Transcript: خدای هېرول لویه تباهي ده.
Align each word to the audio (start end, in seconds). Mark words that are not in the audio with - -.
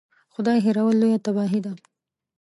خدای 0.33 0.59
هېرول 0.65 0.95
لویه 1.01 1.19
تباهي 1.25 1.59
ده. 1.65 1.73